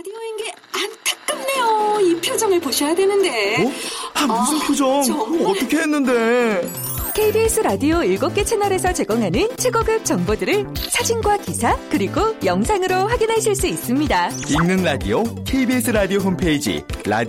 [0.00, 2.00] 라디오인 게 안타깝네요.
[2.00, 3.66] 이 표정을 보셔야 되는데.
[3.66, 3.72] 어?
[4.14, 5.02] 아, 무슨 아, 표정?
[5.02, 5.46] 정말.
[5.46, 6.70] 어떻게 했는데?
[7.14, 14.30] KBS 라디오 7개 채널에서 제공하는 최고급 정보들을 사진과 기사 그리고 영상으로 확인하실 수 있습니다.
[14.48, 17.22] 읽는 라디오 KBS 라디오 홈페이지 라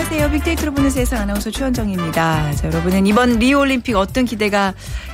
[0.00, 0.30] 안녕하세요.
[0.30, 2.52] 빅데이터로 보는 세상 아나운서 최원정입니다.
[2.52, 4.72] 자, 여러분은 이번 리오올림픽 어떤 기대가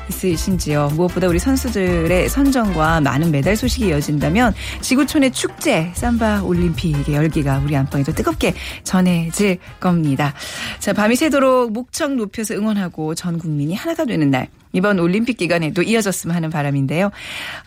[0.09, 0.91] 있으신지요?
[0.95, 8.13] 무엇보다 우리 선수들의 선정과 많은 메달 소식이 이어진다면 지구촌의 축제 삼바 올림픽의 열기가 우리 안방에도
[8.13, 8.55] 뜨겁게
[8.85, 10.35] 전해질 겁니다.
[10.79, 14.47] 자, 밤이 새도록 목청 높여서 응원하고 전 국민이 하나가 되는 날.
[14.77, 17.11] 이번 올림픽 기간에도 이어졌으면 하는 바람인데요.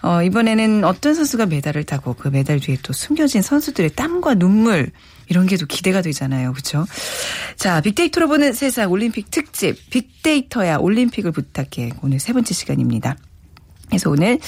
[0.01, 4.89] 어, 이번에는 어떤 선수가 메달을 타고 그 메달 뒤에 또 숨겨진 선수들의 땀과 눈물
[5.27, 6.53] 이런 게 또 기대가 되잖아요.
[6.53, 6.85] 그렇죠?
[7.57, 13.17] 자, 빅데이터로 보는 세상 올림픽 특집 빅데이터야 올림픽을 부탁해 오늘 세 번째 시간입니다.
[13.89, 14.39] 그래서 오늘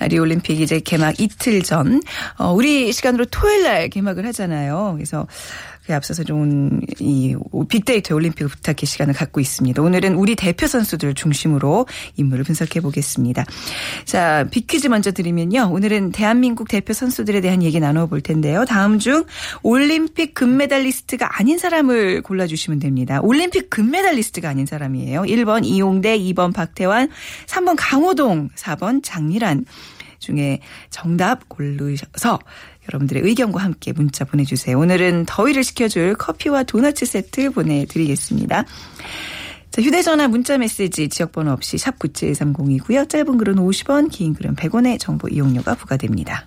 [0.00, 2.02] 리올림픽 이제 개막 이틀 전,
[2.36, 4.94] 어, 우리 시간으로 토요일 날 개막을 하잖아요.
[4.96, 5.26] 그래서
[5.88, 7.34] 그에 앞서서 좀이
[7.68, 9.80] 빅데이터 올림픽을 부탁해 시간을 갖고 있습니다.
[9.80, 11.86] 오늘은 우리 대표 선수들 중심으로
[12.16, 13.46] 인물을 분석해 보겠습니다.
[14.04, 15.70] 자, 빅퀴즈 먼저 드리면요.
[15.72, 18.66] 오늘은 대한민국 대표 선수들에 대한 얘기 나눠 볼 텐데요.
[18.66, 19.24] 다음 중
[19.62, 23.20] 올림픽 금메달리스트가 아닌 사람을 골라 주시면 됩니다.
[23.22, 25.22] 올림픽 금메달리스트가 아닌 사람이에요.
[25.22, 27.08] 1번 이용대, 2번 박태환,
[27.46, 29.64] 3번 강호동, 4번 장미란
[30.18, 32.40] 중에 정답 고르셔서
[32.88, 34.78] 여러분들의 의견과 함께 문자 보내주세요.
[34.78, 38.64] 오늘은 더위를 식혀줄 커피와 도넛 세트 보내드리겠습니다.
[39.70, 43.08] 자, 휴대전화 문자 메시지 지역번호 없이 샵 9730이고요.
[43.08, 46.46] 짧은 글은 50원, 긴 글은 100원의 정보 이용료가 부과됩니다.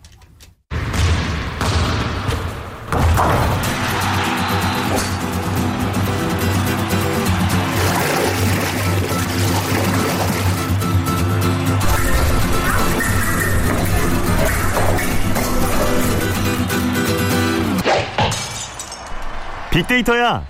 [19.72, 20.46] 빅데이터야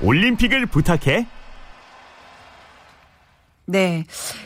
[0.00, 1.26] 올림픽을 부탁해
[3.68, 4.04] 네.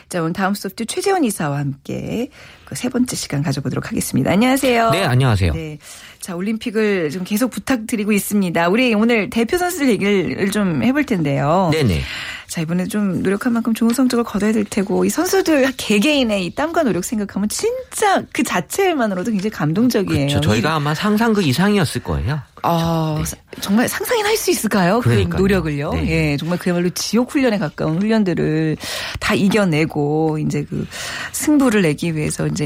[0.09, 2.29] 자, 오늘 다음 소프트 최재원 이사와 함께
[2.71, 4.31] 그 세 번째 시간 가져보도록 하겠습니다.
[4.31, 4.91] 안녕하세요.
[4.91, 5.53] 네, 안녕하세요.
[5.53, 5.77] 네.
[6.21, 8.69] 자, 올림픽을 좀 계속 부탁드리고 있습니다.
[8.69, 11.69] 우리 오늘 대표 선수들 얘기를 좀 해볼 텐데요.
[11.73, 11.99] 네네.
[12.47, 16.83] 자, 이번에 좀 노력한 만큼 좋은 성적을 거둬야 될 테고, 이 선수들 개개인의 이 땀과
[16.83, 20.29] 노력 생각하면 진짜 그 자체만으로도 굉장히 감동적이에요.
[20.29, 22.39] 저 저희가 아마 상상 그 이상이었을 거예요.
[22.63, 23.25] 아, 네.
[23.25, 24.99] 사- 정말 상상이나 할 수 있을까요?
[24.99, 25.39] 그 그러니까요.
[25.41, 25.93] 노력을요.
[25.93, 26.09] 네.
[26.33, 28.77] 예, 정말 그야말로 지옥 훈련에 가까운 훈련들을
[29.19, 30.85] 다 이겨내고 이제 그
[31.31, 32.60] 승부를 내기 위해서 이제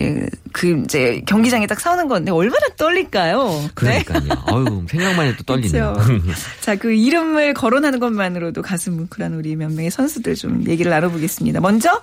[0.52, 3.70] 그 이제 경기장에 딱 싸우는 건데 얼마나 떨릴까요?
[3.76, 4.22] 그러니까요.
[4.52, 5.94] 어유 생각만 해도 떨리네요.
[6.00, 6.34] 그렇죠.
[6.62, 11.60] 자, 그 이름을 거론하는 것만으로도 가슴 뭉클한 우리 몇 명의 선수들 좀 얘기를 나눠보겠습니다.
[11.62, 12.02] 먼저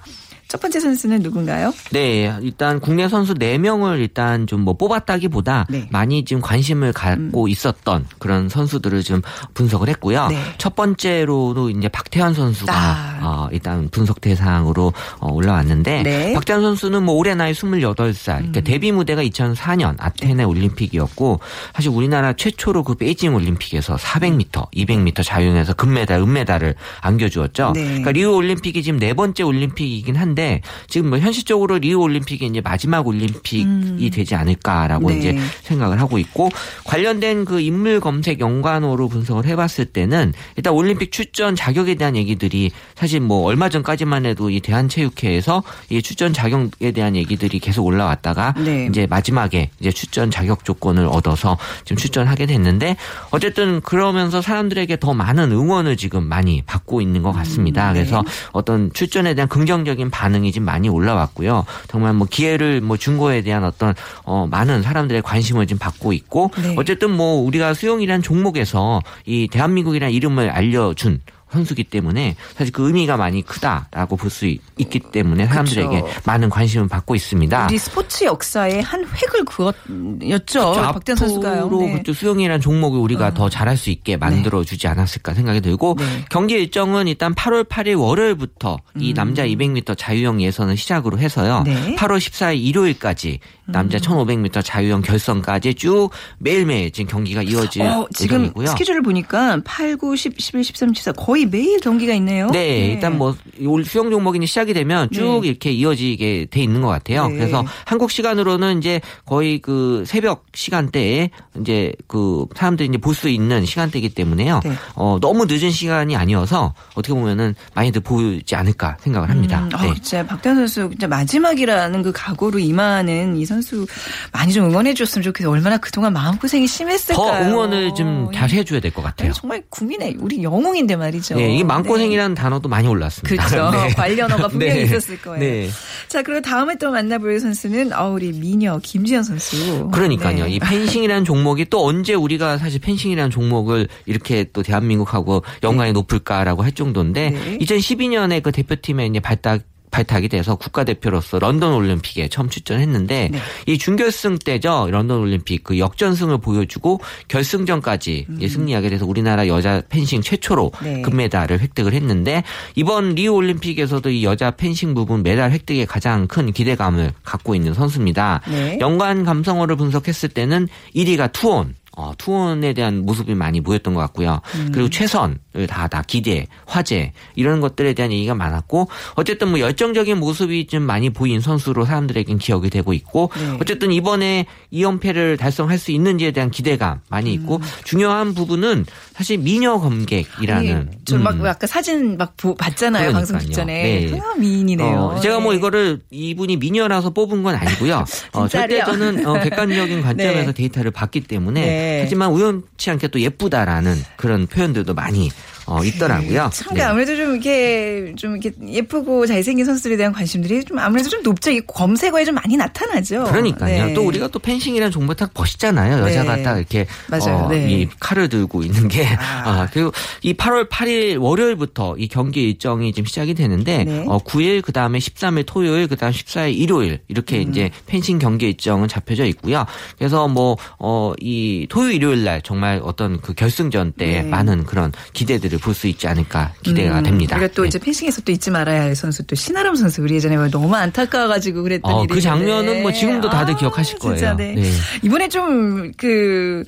[0.53, 1.73] 첫 번째 선수는 누군가요?
[1.93, 5.89] 네, 일단 국내 선수 4명을 일단 좀 뭐 뽑았다기보다 네.
[5.91, 9.23] 많이 지금 관심을 갖고 있었던 그런 선수들을 좀
[9.55, 10.29] 분석을 했고요.
[10.29, 10.39] 네.
[10.59, 13.21] 첫 번째로도 이제 박태환 선수가 아.
[13.23, 16.33] 어, 일단 분석 대상으로 어, 올라왔는데 네.
[16.35, 18.25] 박태환 선수는 뭐 올해 나이 28살.
[18.37, 18.65] 그러니까 음.
[18.65, 21.41] 데뷔 무대가 2004년 아테네 올림픽이었고
[21.75, 27.73] 사실 우리나라 최초로 그 베이징 올림픽에서 400m, 200m 자유형에서 금메달, 은메달을 안겨주었죠.
[27.75, 27.85] 네.
[27.85, 30.42] 그러니까 리우 올림픽이 지금 네 번째 올림픽이긴 한데
[30.89, 35.19] 지금 뭐 현실적으로 리우 올림픽이 이제 마지막 올림픽이 되지 않을까라고 네.
[35.19, 36.51] 이제 생각을 하고 있고
[36.85, 43.21] 관련된 그 인물 검색 연관어로 분석을 해봤을 때는 일단 올림픽 출전 자격에 대한 얘기들이 사실
[43.21, 48.87] 뭐 얼마 전까지만 해도 이 대한체육회에서 이 출전 자격에 대한 얘기들이 계속 올라왔다가 네.
[48.89, 52.97] 이제 마지막에 이제 출전 자격 조건을 얻어서 지금 출전하게 됐는데
[53.31, 57.91] 어쨌든 그러면서 사람들에게 더 많은 응원을 지금 많이 받고 있는 것 같습니다.
[57.91, 58.01] 음, 네.
[58.01, 61.65] 그래서 어떤 출전에 대한 긍정적인 반 응이 지금 많이 올라왔고요.
[61.89, 63.95] 정말 뭐 기회를 뭐 준 거에 대한 어떤
[64.25, 66.75] 어 많은 사람들의 관심을 지금 받고 있고 네.
[66.79, 71.21] 어쨌든 뭐 우리가 수영이란 종목에서 이 대한민국이라는 이름을 알려준
[71.53, 74.47] 선수기 때문에 사실 그 의미가 많이 크다라고 볼 수
[74.79, 76.21] 있기 때문에 사람들에게 그쵸.
[76.25, 77.67] 많은 관심을 받고 있습니다.
[77.67, 80.73] 우리 스포츠 역사에 한 획을 그었였죠.
[80.73, 81.65] 박태환 선수가요.
[81.67, 81.93] 앞으로 네.
[81.99, 86.25] 그또 수영이라는 종목을 우리가 더 잘할 수 있게 만들어 주지 않았을까 생각이 들고 네.
[86.31, 89.15] 경기 일정은 일단 8월 8일 월요일부터 이 음.
[89.15, 91.63] 남자 200m 자유형 예선을 시작으로 해서요.
[91.67, 91.95] 네.
[91.97, 94.01] 8월 14일 일요일까지 남자 음.
[94.01, 98.67] 1500m 자유형 결선까지 쭉 매일매일 지금 경기가 이어질 어, 지금 예정이고요.
[98.69, 102.51] 스케줄을 보니까 8, 9, 10, 11, 13, 14 거의 거의 매일 경기가 있네요.
[102.51, 103.35] 네, 일단 뭐
[103.65, 105.49] 올 수영 종목이 시작이 되면 쭉 네.
[105.49, 107.29] 이렇게 이어지게 돼 있는 것 같아요.
[107.29, 107.37] 네.
[107.37, 111.31] 그래서 한국 시간으로는 이제 거의 그 새벽 시간대에
[111.61, 114.61] 이제 그 사람들이 이제 볼 수 있는 시간대이기 때문에요.
[114.65, 114.73] 네.
[114.95, 119.69] 어, 너무 늦은 시간이 아니어서 어떻게 보면은 많이들 보지 않을까 생각을 합니다.
[119.71, 119.95] 음, 어, 네.
[119.95, 123.87] 진짜 박태환 선수 진짜 마지막이라는 그 각오로 임하는 이 선수
[124.33, 125.53] 많이 좀 응원해 줬으면 좋겠어요.
[125.53, 127.45] 얼마나 그동안 마음고생이 심했을까요?
[127.45, 128.39] 더 응원을 좀 예.
[128.39, 129.29] 잘 해줘야 될 것 같아요.
[129.29, 131.32] 아니, 정말 국민의 우리 영웅인데 말이죠.
[131.37, 131.65] 네, 이게 네.
[131.65, 133.47] 마음고생이라는 단어도 많이 올랐습니다.
[133.49, 133.71] 그렇죠.
[133.77, 133.89] 네.
[133.95, 134.83] 관련어가 분명히 네.
[134.83, 135.39] 있었을 거예요.
[135.39, 135.71] 네.
[136.09, 139.89] 자, 그리고 다음에 또 만나볼 선수는 어, 우리 미녀 김지현 선수.
[139.93, 140.45] 그러니까요.
[140.45, 140.51] 네.
[140.53, 146.73] 이 펜싱이라는 종목이 또 언제 우리가 사실 펜싱이라는 종목을 이렇게 또 대한민국하고 연관이 높을까라고 할
[146.73, 147.59] 정도인데 네.
[147.59, 149.63] 2012년에 그 대표팀에 이제 발탁
[149.93, 153.39] 발탁이 돼서 국가대표로서 런던 올림픽에 처음 출전했는데 네.
[153.67, 160.23] 이 준결승 때죠 런던 올림픽 그 역전승을 보여주고 결승전까지 이제 승리하게 돼서 우리나라 여자 펜싱
[160.23, 160.85] 최초로 음.
[160.85, 161.03] 네.
[161.03, 162.43] 금메달을 획득을 했는데
[162.75, 168.41] 이번 리우 올림픽에서도 이 여자 펜싱 부분 메달 획득에 가장 큰 기대감을 갖고 있는 선수입니다.
[168.49, 168.79] 네.
[168.81, 171.75] 연관 감성어를 분석했을 때는 1위가 투혼.
[171.97, 174.41] 어, 투혼에 대한 모습이 많이 보였던 것 같고요.
[174.55, 174.71] 음.
[174.73, 175.37] 그리고 최선을
[175.69, 181.11] 다, 다 기대, 화제, 이런 것들에 대한 얘기가 많았고, 어쨌든 뭐 열정적인 모습이 좀 많이
[181.11, 183.59] 보인 선수로 사람들에겐 기억이 되고 있고, 네.
[183.61, 190.93] 어쨌든 이번에 2연패를 달성할 수 있는지에 대한 기대감 많이 있고, 중요한 부분은 사실 미녀 검객이라는.
[191.05, 191.47] 저막 음.
[191.47, 193.13] 아까 사진 막 보- 봤잖아요.
[193.13, 193.47] 방송 그러니까요.
[193.49, 194.11] 직전에.
[194.11, 194.19] 네.
[194.19, 194.97] 아, 미인이네요.
[194.97, 195.59] 어, 제가 뭐 네.
[195.59, 198.05] 이거를 이분이 미녀라서 뽑은 건 아니고요.
[198.33, 198.83] 어, 절대?
[198.85, 200.53] 저는 어, 객관적인 관점에서 네.
[200.53, 201.82] 데이터를 봤기 때문에 네.
[202.03, 205.31] 하지만 우연치 않게 또 예쁘다라는 그런 표현들도 많이
[205.67, 206.51] 어, 있더라고요.
[206.53, 206.83] 참 네.
[206.83, 211.51] 아무래도 좀 이렇게 좀 이렇게 예쁘고 잘생긴 선수들에 대한 관심들이 좀 아무래도 좀 높죠.
[211.51, 213.25] 이 검색어에 좀 많이 나타나죠.
[213.25, 213.87] 그러니까요.
[213.87, 213.95] 네.
[213.95, 215.99] 또 우리가 또 펜싱이라는 종목 딱 멋있잖아요.
[216.07, 216.43] 여자가 네.
[216.43, 217.37] 딱 이렇게 맞아요.
[217.45, 217.71] 어, 네.
[217.71, 219.93] 이 칼을 들고 있는 게 아, 그리고
[220.23, 224.05] 이 8월 8일 월요일부터 이 경기 일정이 지금 시작이 되는데 네.
[224.09, 227.51] 어, 9일 그 다음에 13일 토요일 그 다음 14일 일요일 이렇게 음.
[227.51, 229.65] 이제 펜싱 경기 일정은 잡혀져 있고요.
[229.99, 234.23] 그래서 뭐 어 이 토요일 일요일 날 정말 어떤 그 결승전 때 네.
[234.23, 237.37] 많은 그런 기대들 을 볼 수 있지 않을까 기대가 됩니다.
[237.37, 237.69] 우리가 또 네.
[237.69, 241.93] 이제 펜싱에서 또 잊지 말아야 할 선수 또 신아람 선수 우리 예전에 너무 안타까워가지고 그랬던
[241.93, 242.83] 어, 일이 그 장면은.
[242.83, 244.55] 뭐 지금도 다들 기억하실 진짜, 거예요.
[244.55, 244.61] 네.
[244.61, 244.71] 네.
[245.03, 246.65] 이번에 좀 그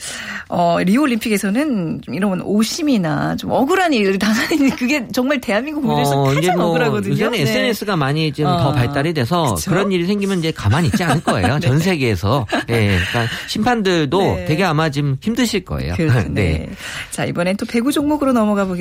[0.48, 6.34] 어, 리오 올림픽에서는 좀 이런 오심이나 좀 억울한 일을 당하는 그게 정말 대한민국 국민에서 어,
[6.34, 7.12] 가장 억울하거든요.
[7.12, 7.42] 요새는 네.
[7.42, 8.58] SNS가 많이 좀 어.
[8.58, 9.70] 더 발달이 돼서 그쵸?
[9.70, 11.58] 그런 일이 생기면 이제 가만히 있지 않을 거예요.
[11.64, 12.46] 전 세계에서.
[12.69, 12.98] 예.
[13.10, 14.44] 그러니까 심판들도 네.
[14.46, 15.94] 되게 아마 지금 힘드실 거예요.
[15.94, 16.28] 그렇죠.
[16.32, 16.70] 네.
[17.10, 18.74] 자 이번엔 또 배구 종목으로 넘어가 보겠습니다.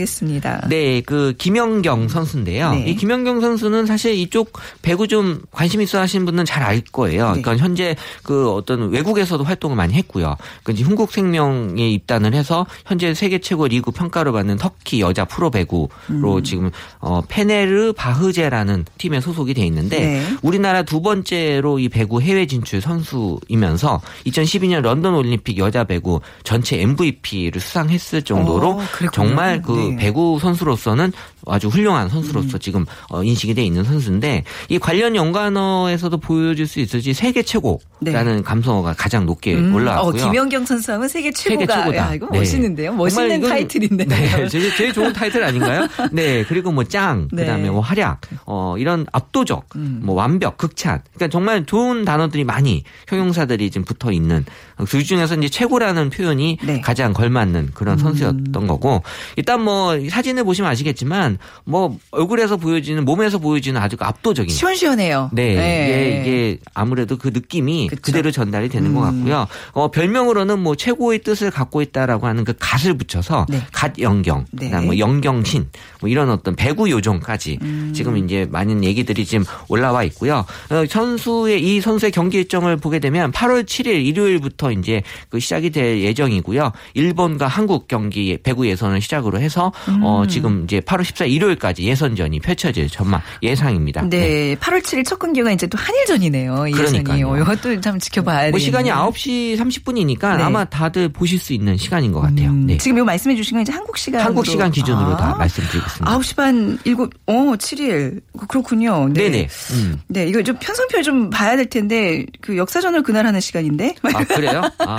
[0.70, 2.72] 네, 그 김연경 선수인데요.
[2.72, 2.86] 네.
[2.88, 7.34] 이 김연경 선수는 사실 이쪽 배구 좀 관심 있어 하시는 분은 잘 알 거예요.
[7.34, 7.42] 네.
[7.42, 10.36] 그러니까 현재 그 어떤 외국에서도 활동을 많이 했고요.
[10.64, 15.90] 그 이제 흥국생명에 입단을 해서 현재 세계 최고 리그 평가를 받는 터키 여자 프로 배구로
[16.10, 16.44] 음.
[16.44, 20.38] 지금 어 페네르 바흐제라는 팀에 소속이 돼 있는데 네.
[20.42, 27.60] 우리나라 두 번째로 이 배구 해외 진출 선수이면서 2012년 런던 올림픽 여자 배구 전체 MVP를
[27.60, 29.12] 수상했을 정도로 어, 그랬군요.
[29.12, 29.83] 정말 그 네.
[29.98, 31.12] 배구 선수로서는
[31.46, 37.14] 아주 훌륭한 선수로서 지금 어, 인식이 돼 있는 선수인데 이 관련 연관어에서도 보여줄 수 있을지
[37.14, 39.60] 세계 최고라는 감성어가 가장 높게 네.
[39.60, 40.24] 음, 올라왔고요.
[40.24, 41.98] 어, 김연경 선수하면 세계 최고가 세계.
[41.98, 42.40] 야, 이거 네.
[42.40, 42.94] 멋있는데요.
[42.94, 44.06] 멋있는 이건- 타이틀인데.
[44.06, 45.88] 네, 제일, 제일 좋은 타이틀 아닌가요?
[46.12, 47.44] 네, 그리고 뭐 짱, 네.
[47.44, 51.02] 그다음에 뭐 활약, 어 이런 압도적, 뭐 완벽, 극찬.
[51.14, 54.46] 그러니까 정말 좋은 단어들이 많이 형용사들이 지금 붙어 있는
[54.90, 56.82] 그 중에서 이제 최고라는 표현이 네.
[56.82, 59.04] 가장 걸맞는 그런 선수였던 거고
[59.36, 61.33] 일단 뭐 사진을 보시면 아시겠지만
[61.64, 65.30] 뭐 얼굴에서 보여지는 몸에서 보여지는 아주 압도적인 시원시원해요.
[65.34, 68.00] 네, 이게, 이게 아무래도 그 느낌이 그쵸.
[68.00, 68.02] 음.
[68.02, 69.48] 그대로 전달이 되는 것 같고요.
[69.72, 73.62] 어, 별명으로는 뭐 최고의 뜻을 갖고 있다라고 하는 그 갓을 붙여서 네.
[73.72, 74.68] 갓 영경, 네.
[74.68, 75.70] 그다음 뭐 영경신,
[76.02, 77.94] 뭐 이런 어떤 배구 요정까지 음.
[77.96, 80.46] 지금 이제 많은 얘기들이 지금 올라와 있고요.
[80.70, 86.02] 어, 선수의 이 선수의 경기 일정을 보게 되면 8월 7일 일요일부터 이제 그 시작이 될
[86.02, 86.72] 예정이고요.
[86.94, 90.04] 일본과 한국 경기 배구 예선을 시작으로 해서 음.
[90.04, 94.04] 어, 지금 이제 8월 14일 일요일까지 예선전이 펼쳐질 전망 예상입니다.
[94.10, 96.68] 네, 8월 7일 첫 경기가 이제 또 한일전이네요.
[96.68, 97.04] 이 예선이.
[97.20, 98.52] 이것도 참 지켜봐야 돼요.
[98.52, 100.44] 뭐 시간이 9시 30분이니까 네.
[100.44, 102.52] 아마 다들 보실 수 있는 시간인 것 같아요.
[102.54, 102.78] 네.
[102.78, 106.18] 지금 이거 말씀해 주신 건 이제 한국 시간 한국 시간 기준으로 다 말씀드리겠습니다.
[106.18, 106.96] 9시 반 7,
[107.28, 108.22] 어, 7일.
[108.48, 109.10] 그렇군요.
[109.10, 109.30] 네.
[109.30, 109.48] 네네.
[109.72, 110.02] 음.
[110.08, 113.96] 네, 이거 좀 편성표 좀 봐야 될 텐데 그 역사전을 그날 하는 시간인데.
[114.14, 114.62] 아 그래요?
[114.80, 114.98] 아,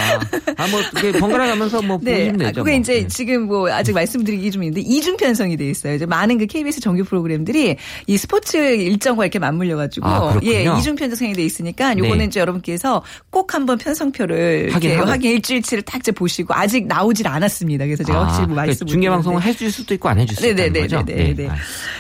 [0.57, 0.81] 아, 뭐
[1.19, 2.61] 번갈아 가면서 뭐 네, 보시면 아, 되죠.
[2.63, 2.81] 그게 뭐.
[2.81, 3.07] 이제 네.
[3.09, 5.95] 지금 뭐 아직 말씀드리기 좀 있는데 이중 편성이 돼 있어요.
[5.95, 10.41] 이제 많은 그 KBS 정규 프로그램들이 이 스포츠 일정과 이렇게 맞물려 가지고 아.
[10.45, 12.25] 예, 이중 편성이 돼 있으니까 요거는 네.
[12.27, 15.11] 이제 여러분께서 꼭 한번 편성표를 확인하고.
[15.11, 17.85] 확인 일주일치를 딱 이제 보시고 아직 나오질 않았습니다.
[17.85, 20.73] 그래서 제가 확실히 뭐 말씀 아, 중계 방송을 해줄 수도 있고 안 해줄 수도 있다는
[20.73, 21.03] 거죠.
[21.03, 21.49] 네네네네.
[21.49, 21.55] 아,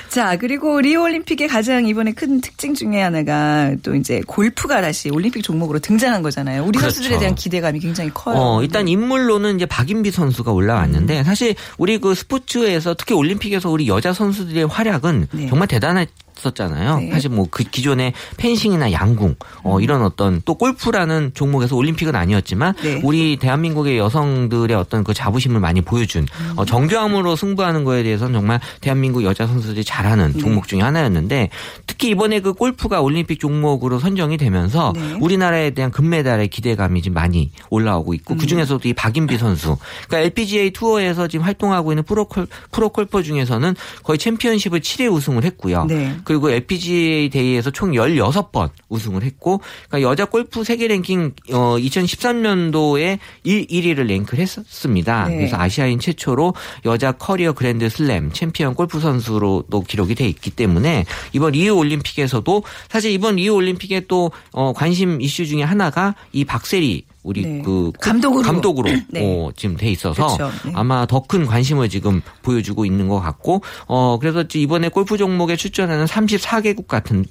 [0.08, 5.42] 자, 그리고 리오 올림픽의 가장 이번에 큰 특징 중에 하나가 또 이제 골프가 다시 올림픽
[5.42, 6.62] 종목으로 등장한 거잖아요.
[6.62, 6.94] 우리 그렇죠.
[6.94, 8.36] 선수들에 대한 기대감이 굉장히 커요.
[8.36, 11.24] 어, 일단 인물로는 이제 박인비 선수가 올라왔는데 음.
[11.24, 15.48] 사실 우리 그 스포츠에서 특히 올림픽에서 우리 여자 선수들의 활약은 네.
[15.48, 16.08] 정말 대단했
[16.48, 16.98] 었잖아요.
[16.98, 17.06] 네.
[17.08, 17.12] 음.
[17.12, 23.00] 사실 뭐 그 기존의 펜싱이나 양궁 어, 이런 어떤 또 골프라는 종목에서 올림픽은 아니었지만 네.
[23.04, 26.52] 우리 대한민국의 여성들의 어떤 그 자부심을 많이 보여준 음.
[26.56, 30.38] 어, 정교함으로 승부하는 거에 대해서는 정말 대한민국 여자 선수들이 잘하는 네.
[30.40, 31.50] 종목 중에 하나였는데
[31.86, 35.16] 특히 이번에 그 골프가 올림픽 종목으로 선정이 되면서 네.
[35.20, 38.14] 우리나라에 대한 금메달의 기대감이 지금 많이 올라오고 음.
[38.14, 39.76] 있고 그 중에서도 이 박인비 선수,
[40.08, 45.84] 그러니까 LPGA 투어에서 지금 활동하고 있는 프로골 프로 골퍼 중에서는 거의 챔피언십을 7회 우승을 했고요.
[45.84, 46.16] 네.
[46.24, 53.18] 그 리고 LPGA 대회에서 총 16번 우승을 했고, 그러니까 여자 골프 세계 랭킹 어 2013년도에
[53.44, 55.28] 1, 1위를 랭크를 했었습니다.
[55.28, 55.36] 네.
[55.36, 61.04] 그래서 아시아인 최초로 여자 커리어 그랜드 슬램 챔피언 골프 선수로 또 기록이 돼 있기 때문에
[61.32, 67.04] 이번 리우 올림픽에서도 사실 이번 리우 올림픽에 또 어, 관심 이슈 중에 하나가 이 박세리
[67.24, 67.62] 우리 네.
[67.64, 68.42] 그 감독으로.
[68.42, 69.22] 감독으로 네.
[69.24, 70.56] 어, 지금 돼 있어서 그렇죠.
[70.64, 70.72] 네.
[70.76, 76.04] 아마 더 큰 관심을 지금 보여주고 있는 것 같고 어 그래서 이번에 골프 종목에 출전하는
[76.04, 77.24] 34개국 같은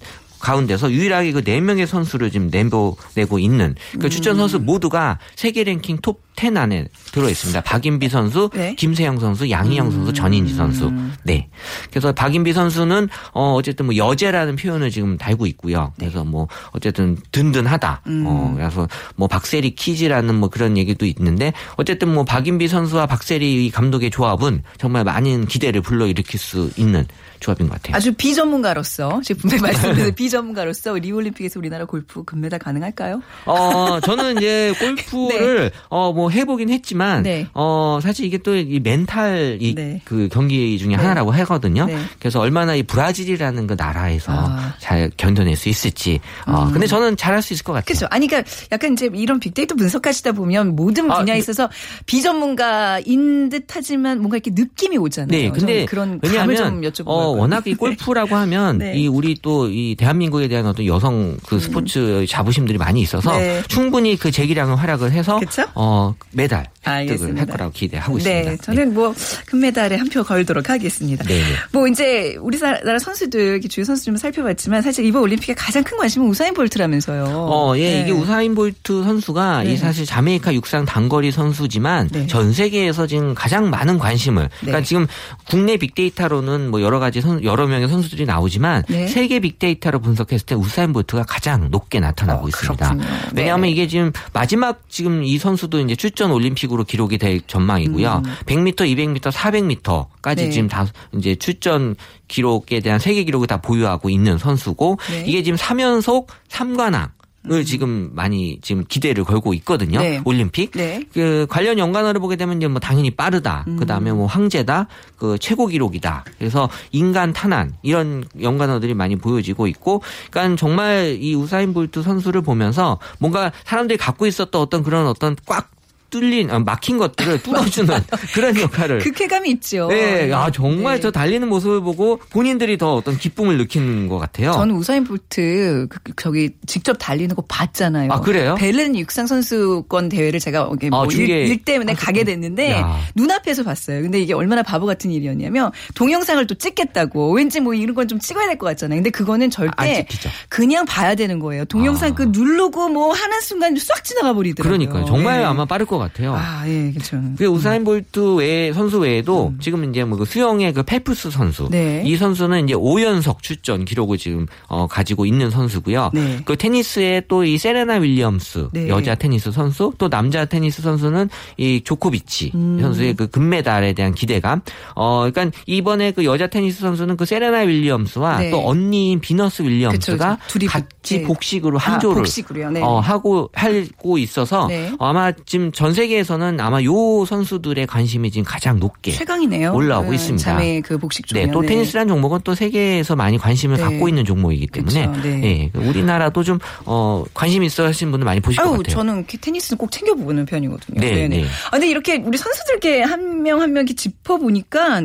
[0.43, 4.65] 가운데서 유일하게 그 4명의 선수를 지금 내보내고 있는 그 출전 선수 음.
[4.65, 7.61] 모두가 세계 랭킹 톱 10 안에 들어 있습니다.
[7.61, 8.75] 박인비 선수, 네.
[8.75, 10.91] 김세영 선수, 양희영 선수, 전인지 선수.
[11.23, 11.47] 네.
[11.91, 15.93] 그래서 박인비 선수는 어 어쨌든 뭐 여제라는 표현을 지금 달고 있고요.
[15.97, 18.01] 그래서 뭐 어쨌든 든든하다.
[18.25, 24.09] 어 그래서 뭐 박세리 키즈라는 뭐 그런 얘기도 있는데 어쨌든 뭐 박인비 선수와 박세리 감독의
[24.09, 27.05] 조합은 정말 많은 기대를 불러일으킬 수 있는
[27.43, 27.95] 조합인 것 같아요.
[27.95, 33.21] 아주 비전문가로서 지금 분명히 말씀드린 비전문가로서 리올림픽에서 우리나라 골프 금메달 가능할까요?
[33.45, 37.47] 어, 저는 이제 골프를 어뭐 해보긴 했지만 네.
[37.53, 40.01] 어 사실 이게 또 이 멘탈 이 네.
[40.05, 41.85] 그 경기 중에 하나라고 하거든요.
[41.85, 41.97] 네.
[42.19, 44.45] 그래서 얼마나 이 브라질이라는 그 나라에서 아.
[44.47, 44.69] 음.
[44.79, 46.19] 잘 견뎌낼 수 있을지.
[46.45, 47.85] 어 근데 저는 잘할 수 있을 것 같아요.
[47.85, 48.07] 그렇죠.
[48.09, 51.39] 아니, 그러니까 약간 이제 이런 빅데이터 분석하시다 보면 모든 아, 분야에 네.
[51.39, 51.69] 있어서
[52.05, 55.37] 비전문가인 듯하지만 뭔가 이렇게 느낌이 오잖아요.
[55.37, 56.83] 네, 근데 그런 왜냐하면.
[57.05, 58.95] 어 워낙 이 골프라고 하면 네.
[58.95, 63.37] 이 우리 또 이 대한민국에 대한 어떤 여성 그 스포츠 자부심들이 많이 있어서 음.
[63.39, 63.63] 네.
[63.67, 65.63] 충분히 그 재기량을 활약을 해서 그쵸?
[65.75, 67.39] 어 메달 획득을.
[67.39, 68.51] 할 거라고 기대하고 있습니다.
[68.51, 69.13] 네, 저는 뭐
[69.47, 71.23] 금메달에 한 표 걸도록 하겠습니다.
[71.23, 71.43] 네, 네.
[71.71, 76.53] 뭐 이제 우리나라 선수들 주요 선수 좀 살펴봤지만 사실 이번 올림픽에 가장 큰 관심은 우사인
[76.53, 77.23] 볼트라면서요.
[77.49, 78.01] 어, 예, 네.
[78.01, 79.73] 이게 우사인 볼트 선수가 네.
[79.73, 82.27] 이 사실 자메이카 육상 단거리 선수지만 네.
[82.27, 84.85] 전 세계에서 지금 가장 많은 관심을 그러니까 네.
[84.85, 85.07] 지금
[85.47, 89.07] 국내 빅데이터로는 뭐 여러 가지 선, 여러 명의 선수들이 나오지만 네.
[89.07, 92.95] 세계 빅데이터로 분석했을 때 우사인 볼트가 가장 높게 나타나고 어, 있습니다.
[93.33, 93.71] 왜냐하면 네.
[93.71, 98.23] 이게 지금 마지막 지금 이 선수도 이제 출전 올림픽으로 기록이 될 전망이고요.
[98.45, 100.35] 100m, 200m, 400m까지 음.
[100.35, 100.49] 네.
[100.49, 101.95] 지금 다 이제 출전
[102.27, 105.21] 기록에 대한 세계 기록을 다 보유하고 있는 선수고 네.
[105.21, 105.23] 음.
[105.25, 107.09] 이게 지금 3연속 3관왕
[107.51, 109.99] 을 지금 많이 지금 기대를 걸고 있거든요.
[109.99, 110.21] 네.
[110.23, 110.71] 올림픽.
[110.71, 111.03] 네.
[111.11, 113.65] 그 관련 연관어를 보게 되면 이제 뭐 당연히 빠르다.
[113.67, 113.75] 음.
[113.75, 114.87] 그다음에 뭐 황제다.
[115.17, 116.23] 그 최고 기록이다.
[116.37, 122.97] 그래서 인간 탄환 이런 연관어들이 많이 보여지고 있고 그러니까 정말 이 우사인 볼트 선수를 보면서
[123.19, 125.69] 뭔가 사람들이 갖고 있었던 어떤 그런 어떤 꽉
[126.13, 127.99] 뚫린 아, 막힌 것들을 뚫어주는
[128.35, 129.87] 그런 역할을 그 쾌감이 있죠.
[129.87, 131.01] 네, 아 정말 네.
[131.01, 134.51] 저 달리는 모습을 보고 본인들이 더 어떤 기쁨을 느끼는 것 같아요.
[134.51, 138.11] 저는 우사인 볼트 그, 그 저기 직접 달리는 거 봤잖아요.
[138.11, 138.53] 아, 그래요?
[138.59, 142.99] 베를린 육상 선수권 대회를 제가 이게 뭐 아, 일, 중계 일 때문에 가게 됐는데 야.
[143.15, 144.03] 눈앞에서 봤어요.
[144.03, 148.47] 근데 이게 얼마나 바보 같은 일이었냐면 동영상을 또 찍겠다고 왠지 뭐 이런 건 좀 찍어야
[148.47, 148.97] 될 것 같잖아요.
[148.97, 150.29] 근데 그거는 안 절대 찍히죠.
[150.49, 151.63] 그냥 봐야 되는 거예요.
[151.65, 152.13] 동영상 아.
[152.13, 154.77] 그 누르고 뭐 하는 순간 싹 지나가 버리더라고요.
[154.77, 155.05] 그러니까요.
[155.05, 155.45] 정말 네.
[155.45, 156.02] 아마 빠를 것 같아요.
[156.35, 157.21] 아, 예, 그렇죠.
[157.37, 161.69] 그 우사인 볼트 외 선수 외에도 지금 이제 뭐 그 수영의 그 펠프스 선수 음.
[161.71, 162.03] 네.
[162.05, 166.11] 이 선수는 이제 5연속 출전 기록을 지금 어 가지고 있는 선수고요.
[166.13, 166.39] 네.
[166.45, 168.87] 그 테니스에 또 이 세레나 윌리엄스 네.
[168.87, 172.77] 여자 테니스 선수 또 남자 테니스 선수는 이 조코비치 음.
[172.79, 174.61] 선수의 그 금메달에 대한 기대감.
[174.95, 178.51] 어 그러니까 이번에 그 여자 테니스 선수는 그 세레나 윌리엄스와 네.
[178.51, 180.47] 또 언니인 비너스 윌리엄스가 그쵸.
[180.47, 181.23] 둘이 같이 네.
[181.23, 182.71] 복식으로 아, 한조를 복식으로요.
[182.71, 182.81] 네.
[182.81, 184.91] 어, 하고 하고 있어서 네.
[184.99, 189.73] 아마 지금 전전 세계에서는 아마 요 선수들의 관심이 지금 가장 높게 최강이네요.
[189.73, 190.43] 올라오고 네, 있습니다.
[190.43, 191.53] 자매 그 복식 네, 종목.
[191.61, 193.83] 또 테니스라는 종목은 또 세계에서 많이 관심을 네.
[193.83, 195.71] 갖고 있는 종목이기 때문에 네.
[195.75, 198.93] 예, 우리나라도 좀 어, 관심 있어 하시는 분들 많이 보실 것 아유, 같아요.
[198.95, 200.99] 저는 그 테니스는 꼭 챙겨 보는 편이거든요.
[200.99, 201.27] 네.
[201.27, 201.45] 네.
[201.67, 205.01] 아, 근데 이렇게 우리 선수들께 한 명 한 명 이렇게 짚어 보니까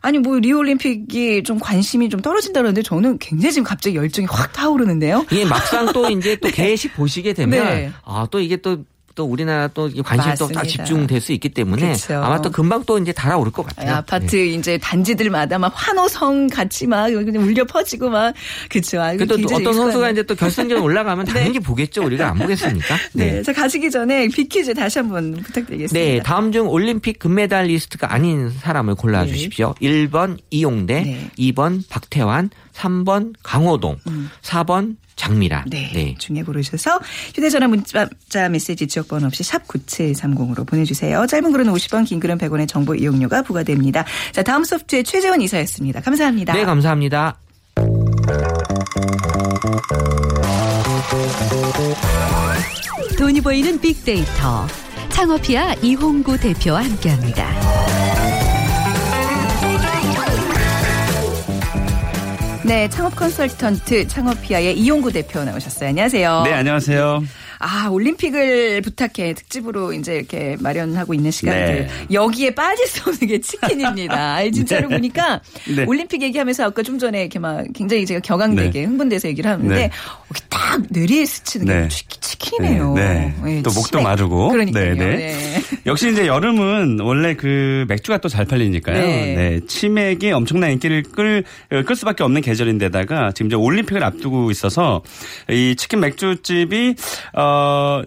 [0.00, 4.52] 아니 뭐 리오 올림픽이 좀 관심이 좀 떨어진다 그러는데 저는 굉장히 지금 갑자기 열정이 확
[4.54, 5.26] 타오르는데요.
[5.30, 7.92] 이게 막상 또 이제 또 개식 보시게 되면 네.
[8.04, 8.84] 아또 이게 또
[9.20, 10.64] 또 우리나라 또 관심이 또 딱.
[10.66, 12.14] 집중될 수 있기 때문에 그쵸.
[12.14, 13.96] 아마 또 금방 또 이제 달아오를 것 같아요.
[13.96, 14.46] 아파트 네.
[14.46, 18.32] 이제 단지들마다 막 환호성 같이 막 그냥 울려 퍼지고 막
[18.70, 18.98] 그쵸.
[18.98, 22.02] 아, 굉장히 어떤 선수가 이제 또 결승전 올라가면 당연히 보겠죠.
[22.02, 22.86] 우리가 안 보겠습니까?
[22.88, 23.32] 것 같아요.
[23.32, 23.42] 네.
[23.42, 25.92] 자, 가시기 전에 비퀴즈 다시 한번 부탁드리겠습니다.
[25.92, 29.74] 네, 다음 중 올림픽 금메달리스트가 아닌 사람을 골라 주십시오.
[29.82, 31.30] 1번 이용대, 네.
[31.38, 33.98] 2번 박태환, 3번 강호동,
[34.40, 35.64] 4번 장미라.
[35.68, 36.98] 네, 중에 고르셔서
[37.34, 38.08] 휴대전화 문자
[38.50, 41.26] 메시지 지역번호 없이 샵 9730으로 보내주세요.
[41.26, 44.04] 짧은 글은 50원, 긴 글은 100원의 정보 이용료가 부과됩니다.
[44.32, 46.00] 자, 다음 소프트의 최재원 이사였습니다.
[46.00, 46.54] 감사합니다.
[46.54, 47.38] 네, 감사합니다.
[53.18, 54.66] 돈이 보이는 빅데이터
[55.10, 58.39] 창업이야 이홍구 대표와 함께합니다.
[62.64, 65.88] 네, 창업 컨설턴트 창업피아의 이용구 대표 나오셨어요.
[65.88, 66.42] 안녕하세요.
[66.44, 67.22] 네, 안녕하세요.
[67.60, 71.86] 아, 올림픽을 부탁해 특집으로 이제 이렇게 마련하고 있는 시간들.
[71.86, 71.88] 네.
[72.10, 74.16] 여기에 빠질 수 없는 게 치킨입니다.
[74.36, 74.96] 아니, 진짜로 네.
[74.96, 75.40] 보니까
[75.76, 75.84] 네.
[75.86, 78.84] 올림픽 얘기하면서 아까 좀 전에 이렇게 막 굉장히 제가 격앙되게 네.
[78.86, 79.90] 흥분돼서 얘기를 하는데 네.
[80.48, 81.88] 딱 뇌리에 스치는 게 네.
[81.88, 82.94] 치킨, 치킨이네요.
[82.98, 84.02] 예, 또 목도 치맥.
[84.04, 84.48] 마르고.
[84.48, 84.94] 그러니까요.
[85.86, 89.60] 역시 이제 여름은 원래 그 맥주가 또 잘 팔리니까요.
[89.66, 91.42] 치맥이 엄청난 인기를 끌,
[91.84, 95.02] 끌 수밖에 없는 계절인데다가 지금 이제 올림픽을 앞두고 있어서
[95.50, 96.94] 이 치킨 맥주집이,
[97.34, 98.04] 어, uh,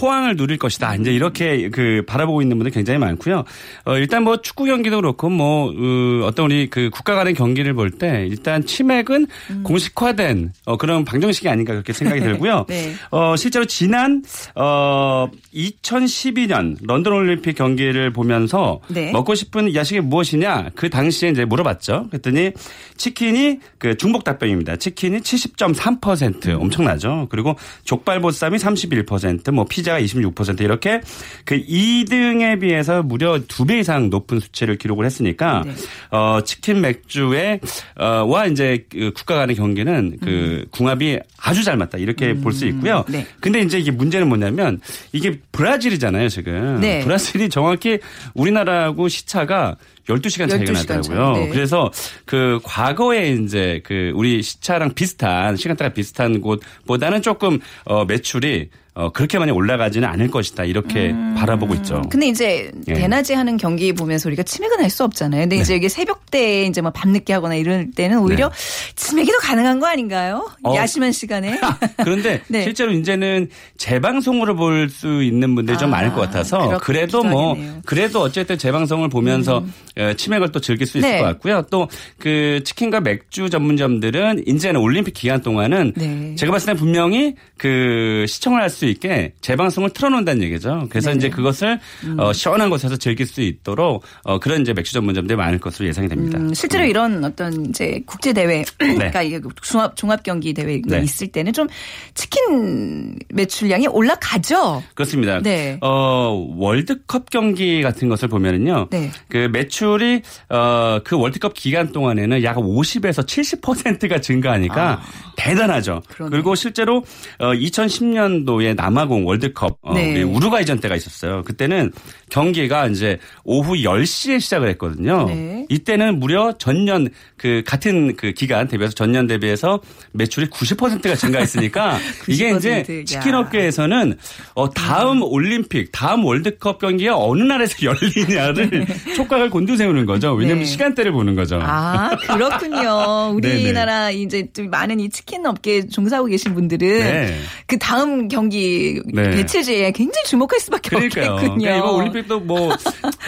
[0.00, 0.94] 호황을 누릴 것이다.
[0.96, 3.44] 이제 이렇게 그 바라보고 있는 분들 굉장히 많고요.
[3.84, 7.86] 어, 일단 뭐 축구 경기도 그렇고 뭐 어, 어떤 우리 그 국가 간의 경기를 볼
[7.98, 9.62] 때 일단 치맥은 음.
[9.62, 12.66] 공식화된 어, 그런 방정식이 아닌가 그렇게 생각이 들고요.
[12.68, 12.94] 네.
[13.10, 14.22] 어, 실제로 지난
[14.54, 19.12] 어 2012년 런던 올림픽 경기를 보면서 네.
[19.12, 22.08] 먹고 싶은 야식이 무엇이냐 그 당시에 이제 물어봤죠.
[22.10, 22.52] 그랬더니
[22.96, 24.76] 치킨이 그 중복 답변입니다.
[24.76, 27.28] 치킨이 70.3% 엄청나죠.
[27.30, 31.00] 그리고 족발보쌈이 31%뭐 피자 가 26% 이렇게
[31.44, 35.72] 그 2등에 비해서 무려 두배 이상 높은 수치를 기록을 했으니까 네.
[36.10, 37.60] 어 치킨 맥주의
[37.98, 43.04] 어와 이제 그 국가 간의 경기는 그 궁합이 아주 잘 맞다 이렇게 볼수 있고요.
[43.08, 43.12] 음.
[43.12, 43.26] 네.
[43.40, 44.80] 근데 이제 이게 문제는 뭐냐면
[45.12, 46.80] 이게 브라질이잖아요, 지금.
[46.80, 47.00] 네.
[47.04, 47.98] 브라질이 정확히
[48.34, 49.76] 우리나라하고 시차가
[50.08, 51.34] 12시간 차이가 12시간 나더라고요.
[51.34, 51.48] 차이, 네.
[51.50, 51.90] 그래서
[52.24, 59.38] 그 과거에 이제 그 우리 시차랑 비슷한 시간대가 비슷한 곳보다는 조금 어 매출이 어 그렇게
[59.38, 60.64] 많이 올라가지는 않을 것이다.
[60.64, 61.96] 이렇게 바라보고 있죠.
[61.96, 62.08] 음.
[62.08, 62.94] 근데 이제 예.
[62.94, 65.42] 대낮에 하는 경기 보면서 우리가 치맥은 할 수 없잖아요.
[65.42, 68.50] 근데 이제 이게 새벽 때 이제 뭐 밤늦게 하거나 이럴 때는 오히려
[68.94, 70.48] 치맥이 더 가능한 거 아닌가요?
[70.64, 70.70] 네.
[70.70, 70.74] 어.
[70.76, 71.60] 야심한 시간에.
[72.02, 72.62] 그런데 네.
[72.62, 77.72] 실제로 이제는 재방송으로 볼 수 있는 분들이 좀 아, 많을 것 같아서 그래도 뭐 하겠네요.
[77.74, 77.82] 음.
[77.84, 79.62] 그래도 어쨌든 재방송을 보면서
[79.98, 81.18] 어, 치맥을 또 즐길 수 있을 네.
[81.18, 81.62] 것 같고요.
[81.70, 81.86] 또
[82.18, 86.34] 그 치킨과 맥주 전문점들은 이제는 올림픽 기간 동안은 네.
[86.36, 90.86] 제가 봤을 때 분명히 그 시청을 할수 있게 재방송을 틀어놓는다는 얘기죠.
[90.90, 91.16] 그래서 네.
[91.16, 92.18] 이제 그것을 음.
[92.18, 96.38] 어, 시원한 곳에서 즐길 수 있도록 어, 그런 이제 맥주 전문점들이 많을 것으로 예상이 됩니다.
[96.38, 101.02] 음, 실제로 이런 어떤 이제 국제 대회, 그러니까 이게 종합 종합 경기 대회가 네.
[101.02, 101.66] 있을 때는 좀
[102.14, 104.82] 치킨 매출량이 올라가죠.
[104.94, 105.40] 그렇습니다.
[105.40, 105.78] 네.
[105.80, 108.88] 어, 월드컵 경기 같은 것을 보면은요.
[108.90, 109.10] 네.
[109.28, 115.02] 그 매출이 어, 그 월드컵 기간 동안에는 약 50에서 70%가 증가하니까
[115.36, 116.02] 대단하죠.
[116.04, 116.14] 아.
[116.14, 116.30] 그러네.
[116.30, 117.04] 그리고 실제로
[117.38, 120.12] 어, 2010년도에 남아공 월드컵 어, 네.
[120.12, 121.42] 우리 우루과이전 때가 있었어요.
[121.42, 121.92] 그때는
[122.30, 125.26] 경기가 이제 오후 10시에 시작을 했거든요.
[125.26, 125.66] 네.
[125.68, 129.80] 이때는 무려 전년 그 같은 그 기간 대비해서 전년 대비해서
[130.12, 133.04] 매출이 90%가 증가했으니까 이게 90%, 이제 야.
[133.04, 134.16] 치킨 업계에서는
[134.54, 140.32] 어 다음 올림픽, 다음 월드컵 경기가 어느 나라에서 열리냐를 촉각을 곤두세우는 거죠.
[140.32, 140.70] 왜냐하면 네.
[140.70, 141.58] 시간대를 보는 거죠.
[141.62, 143.32] 아, 그렇군요.
[143.36, 147.38] 우리나라 이제 좀 많은 이 치킨 업계에 종사하고 계신 분들은 네.
[147.66, 148.65] 그 다음 경기
[149.12, 149.30] 네.
[149.36, 151.32] 개최지에 굉장히 주목할 수밖에 그러니까요.
[151.32, 151.58] 없겠군요.
[151.64, 152.72] 그러니까 이번 올림픽도 뭐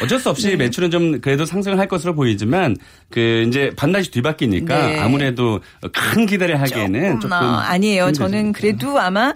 [0.03, 0.31] 어쩔 수 네.
[0.31, 2.77] 없이 매출은 좀 그래도 상승을 할 것으로 보이지만
[3.11, 4.98] 그 이제 반드시 뒤바뀌니까 네.
[4.98, 5.61] 아무래도
[5.92, 8.05] 큰 기대를 하기에는 조금 아, 아니에요.
[8.07, 8.18] 힘들죠.
[8.24, 9.33] 저는 그래도 아마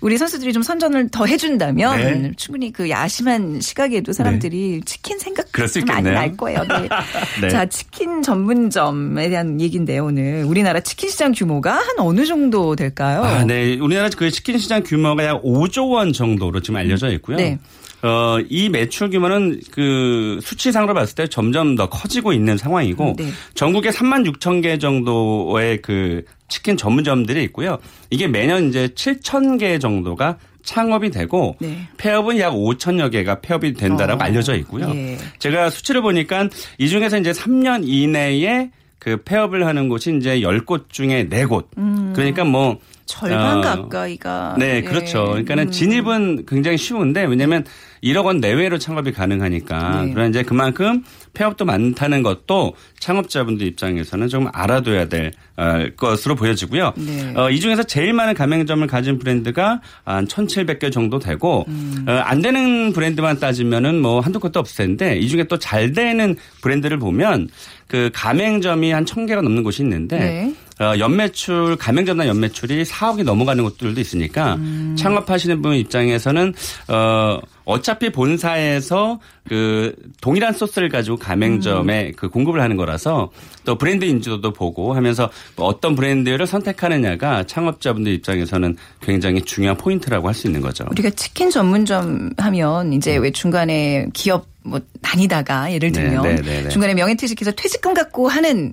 [0.00, 2.32] 우리 선수들이 좀 선전을 더 해준다면 네.
[2.36, 6.10] 충분히 그 야심한 시각에도 사람들이 치킨 생각 그럴 수좀 많이.
[6.10, 6.64] 날 거예요.
[6.66, 6.88] 네.
[7.42, 7.48] 네.
[7.50, 10.04] 자, 치킨 전문점에 대한 얘기인데요.
[10.06, 13.22] 오늘 우리나라 치킨 시장 규모가 한 어느 정도 될까요?
[13.22, 13.78] 아, 네.
[13.78, 17.36] 우리나라 그 치킨 시장 규모가 약 5조 원 정도로 지금 알려져 있고요.
[17.36, 17.58] 네.
[18.02, 23.30] 어, 이 매출 규모는 그 수치상으로 봤을 때 점점 더 커지고 있는 상황이고 네.
[23.54, 27.78] 전국에 3만 6천 개 정도의 그 치킨 전문점들이 있고요.
[28.08, 31.88] 이게 매년 이제 7천 개 정도가 창업이 되고 네.
[31.96, 34.90] 폐업은 약 5천여 개가 폐업이 된다라고 어, 알려져 있고요.
[34.94, 35.18] 예.
[35.38, 41.28] 제가 수치를 보니까 이 중에서 이제 3년 이내에 그 폐업을 하는 곳이 이제 10곳 중에
[41.28, 41.66] 4곳.
[42.14, 42.78] 그러니까 뭐
[43.10, 44.56] 절반 어, 가까이가.
[44.58, 44.82] 네, 예.
[44.82, 45.24] 그렇죠.
[45.26, 45.70] 그러니까는 음.
[45.70, 47.64] 진입은 굉장히 쉬운데 왜냐하면
[48.02, 50.10] 1억 원 내외로 창업이 가능하니까 네.
[50.12, 56.94] 그러나 이제 그만큼 폐업도 많다는 것도 창업자분들 입장에서는 좀 알아둬야 될 어, 것으로 보여지고요.
[56.96, 57.34] 네.
[57.36, 62.06] 어, 이 중에서 제일 많은 가맹점을 가진 브랜드가 한 1,700개 정도 되고 음.
[62.08, 66.36] 어, 안 되는 브랜드만 따지면은 뭐 한두 곳도 없을 텐데 이 중에 또 잘 되는
[66.62, 67.48] 브랜드를 보면
[67.86, 70.54] 그 가맹점이 한 1,000개가 넘는 곳이 있는데 네.
[70.80, 74.96] 어, 연매출 가맹점당 연매출이 4억이 넘어가는 곳들도 있으니까 음.
[74.98, 76.54] 창업하시는 분 입장에서는
[76.88, 82.12] 어 어차피 본사에서 그 동일한 소스를 가지고 가맹점에 음.
[82.16, 83.30] 그 공급을 하는 거라서
[83.64, 90.34] 또 브랜드 인지도도 보고 하면서 뭐 어떤 브랜드를 선택하느냐가 창업자분들 입장에서는 굉장히 중요한 포인트라고 할
[90.34, 90.86] 수 있는 거죠.
[90.92, 93.24] 우리가 치킨 전문점 하면 이제 음.
[93.24, 96.68] 왜 중간에 기업 뭐 다니다가 예를 네, 들면 네, 네, 네.
[96.70, 98.72] 중간에 명예퇴직해서 퇴직금 갖고 하는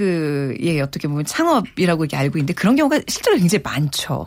[0.00, 4.26] 그, 예, 어떻게 보면 창업이라고 이렇게 알고 있는데 그런 경우가 실제로 굉장히 많죠.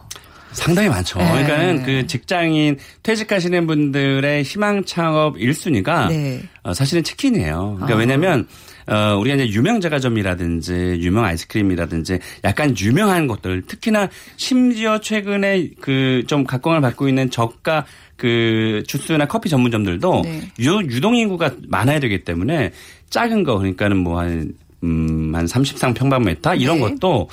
[0.51, 1.17] 상당히 많죠.
[1.17, 1.25] 네.
[1.31, 6.43] 그러니까는 그 직장인 퇴직하시는 분들의 희망 창업 1순위가 네.
[6.61, 7.77] 어, 사실은 치킨이에요.
[7.77, 7.97] 그러니까 아.
[7.97, 8.47] 왜냐면
[8.85, 16.43] 어, 우리가 이제 유명 제과점이라든지 유명 아이스크림이라든지 약간 유명한 것들 특히나 심지어 최근에 그 좀
[16.43, 20.51] 각광을 받고 있는 저가 그 주스나 커피 전문점들도 네.
[20.59, 22.71] 유, 유동 인구가 많아야 되기 때문에
[23.09, 26.89] 작은 거 그러니까는 뭐 한 음, 한 30상 평방미터 이런 네.
[26.89, 27.29] 것도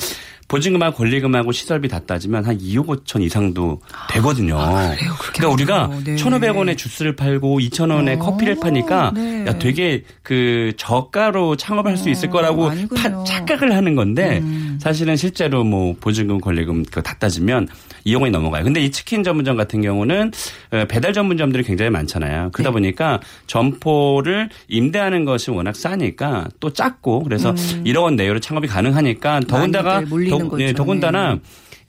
[0.48, 4.58] 보증금하고 권리금하고 시설비 다 따지면 한 2억 5천 이상도 되거든요.
[4.58, 5.12] 아, 그래요?
[5.32, 5.90] 그러니까 우리가.
[6.04, 6.16] 네.
[6.16, 9.44] 1,500원에 주스를 팔고 2,000원에 어, 커피를 파니까 네.
[9.46, 13.00] 야 되게 그 저가로 창업할 수 있을 거라고 어, 아니군요.
[13.00, 13.12] 음.
[13.12, 14.42] 파- 착각을 하는 건데
[14.80, 17.68] 사실은 실제로 뭐 보증금 권리금 그거 다 따지면
[18.06, 18.64] 2억 원이 넘어가요.
[18.64, 20.32] 근데 이 치킨 전문점 같은 경우는
[20.72, 22.50] 어, 배달 전문점들이 굉장히 많잖아요.
[22.52, 22.72] 그러다 네.
[22.72, 30.00] 보니까 점포를 임대하는 것이 워낙 싸니까 또 작고 그래서 1억 원 내외로 창업이 가능하니까 더군다나
[30.00, 30.28] 음.
[30.28, 30.60] 더.
[30.60, 31.40] 예, 더군다나 네.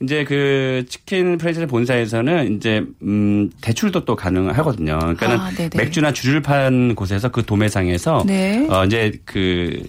[0.02, 4.98] 이제 그 치킨 프랜차이즈 본사에서는 이제 음 대출도 또 가능하거든요.
[4.98, 5.50] 그러니까는 아.
[5.76, 8.66] 맥주나 주를 판 곳에서 그 도매상에서 네.
[8.68, 9.84] 어 이제 그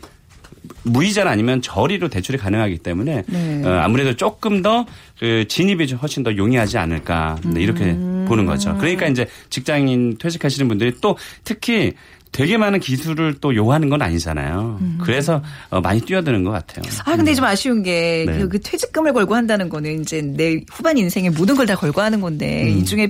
[0.84, 3.62] 무이자 아니면 저리로 대출이 가능하기 때문에 네.
[3.66, 4.86] 어, 아무래도 조금 더
[5.24, 8.26] 그 진입이 좀 훨씬 더 용이하지 않을까 네, 이렇게 음.
[8.28, 8.78] 보는 거죠.
[8.78, 11.94] 그러니까 이제 직장인 퇴직하시는 분들이 또 특히
[12.34, 14.80] 되게 많은 기술을 또 요하는 건 아니잖아요.
[15.02, 16.84] 그래서 어, 많이 뛰어드는 것 같아요.
[17.06, 18.40] 아, 근데 좀 아쉬운 게, 네.
[18.40, 22.20] 그, 그 퇴직금을 걸고 한다는 거는 이제 내 후반 인생의 모든 걸 다 걸고 하는
[22.20, 22.80] 건데, 음.
[22.80, 23.08] 이 중에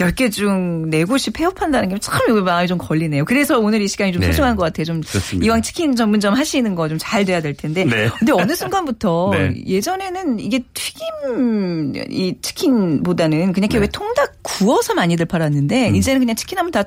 [0.00, 3.24] 10개 중 4곳이 폐업한다는 게 참 마음이 좀 걸리네요.
[3.26, 4.26] 그래서 오늘 이 시간이 좀 네.
[4.28, 4.84] 소중한 것 같아요.
[4.86, 5.46] 좀 그렇습니다.
[5.46, 7.84] 이왕 치킨 전문점 하시는 거 좀 잘 돼야 될 텐데.
[7.84, 8.08] 네.
[8.18, 9.54] 근데 어느 순간부터 네.
[9.66, 13.78] 예전에는 이게 튀김, 이 치킨보다는 그냥 이렇게 네.
[13.78, 13.82] 음.
[13.82, 16.84] 왜 통닭 구워서 많이들 팔았는데, 이제는 그냥 치킨 하면 다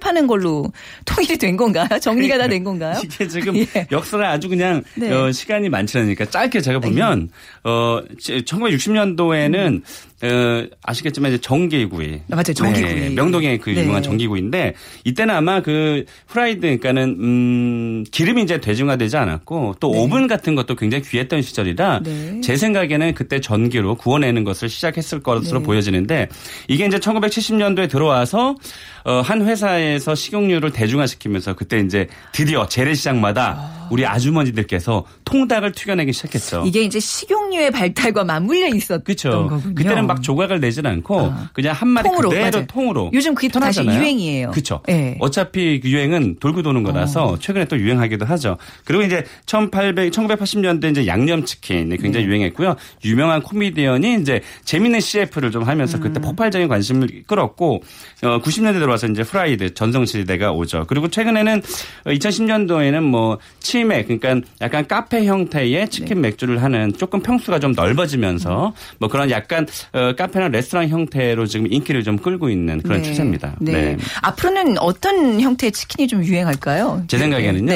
[0.00, 0.70] 파는 걸로
[1.04, 1.86] 통일이 된 건가요?
[2.00, 3.00] 정리가 다 된 건가요?
[3.04, 3.86] 이게 지금 예.
[3.92, 5.12] 역사를 아주 그냥 네.
[5.12, 7.28] 어, 시간이 많지 않으니까 짧게 제가 보면
[7.64, 9.82] 어 1960년도에는
[10.20, 12.54] 어, 아시겠지만 이제 정기구이 아, 맞아요.
[12.54, 13.10] 정기구이.
[13.10, 13.82] 명동에 그 네.
[13.82, 19.98] 유명한 정기구이인데 이때는 아마 그 프라이드 그러니까는 음 기름이 이제 대중화되지 않았고 또 네.
[20.00, 22.40] 오븐 같은 것도 굉장히 귀했던 시절이라 네.
[22.42, 25.64] 제 생각에는 그때 전기로 구워내는 것을 시작했을 것으로 네.
[25.66, 26.28] 보여지는데
[26.66, 28.56] 이게 이제 1970년도에 들어와서
[29.04, 36.64] 어, 한 회사에서 식용유를 대중화시키면서 그때 이제 드디어 재래시장마다 우리 아주머니들께서 통닭을 튀겨내기 시작했죠.
[36.66, 39.48] 이게 이제 식용유의 발달과 맞물려 있었던 그렇죠.
[39.48, 39.74] 거군요.
[39.74, 41.50] 그때는 막 조각을 내진 않고 아.
[41.52, 42.66] 그냥 한 마리 통으로, 그대로 맞아요.
[42.66, 43.10] 통으로.
[43.12, 44.00] 요즘 그게 또 다시 편하잖아요.
[44.00, 44.50] 유행이에요.
[44.50, 44.80] 그렇죠.
[44.86, 45.16] 네.
[45.20, 48.56] 어차피 그 유행은 돌고 도는 거라서 최근에 또 유행하기도 하죠.
[48.84, 52.30] 그리고 이제 1800 1980년대 이제 양념치킨이 굉장히 네.
[52.30, 52.76] 유행했고요.
[53.04, 56.02] 유명한 코미디언이 이제 재밌는 CF를 좀 하면서 음.
[56.02, 57.82] 그때 폭발적인 관심을 끌었고
[58.22, 60.84] 어 90년대 들어와서 이제 프라이드 전성시대가 오죠.
[60.88, 61.62] 그리고 최근에는
[62.06, 66.28] 2010년도에는 뭐 치맥 그러니까 약간 카페 형태의 치킨 네.
[66.28, 72.02] 맥주를 하는 조금 평수가 좀 넓어지면서 뭐 그런 약간 어, 카페나 레스토랑 형태로 지금 인기를
[72.02, 73.08] 좀 끌고 있는 그런 네.
[73.08, 73.56] 추세입니다.
[73.60, 73.96] 네.
[74.22, 77.04] 앞으로는 어떤 형태의 치킨이 좀 유행할까요?
[77.08, 77.72] 제 생각에는요.